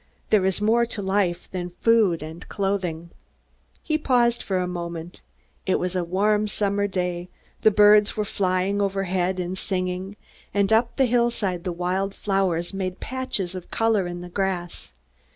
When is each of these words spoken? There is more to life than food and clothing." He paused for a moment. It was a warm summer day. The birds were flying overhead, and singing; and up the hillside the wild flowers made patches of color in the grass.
There 0.31 0.47
is 0.47 0.59
more 0.59 0.87
to 0.87 1.01
life 1.03 1.47
than 1.51 1.73
food 1.79 2.23
and 2.23 2.49
clothing." 2.49 3.11
He 3.83 3.99
paused 3.99 4.41
for 4.41 4.57
a 4.57 4.65
moment. 4.67 5.21
It 5.67 5.77
was 5.77 5.95
a 5.95 6.03
warm 6.03 6.47
summer 6.47 6.87
day. 6.87 7.29
The 7.61 7.69
birds 7.69 8.17
were 8.17 8.25
flying 8.25 8.81
overhead, 8.81 9.39
and 9.39 9.55
singing; 9.55 10.15
and 10.55 10.73
up 10.73 10.95
the 10.97 11.05
hillside 11.05 11.65
the 11.65 11.71
wild 11.71 12.15
flowers 12.15 12.73
made 12.73 12.99
patches 12.99 13.53
of 13.53 13.69
color 13.69 14.07
in 14.07 14.21
the 14.21 14.29
grass. 14.29 14.91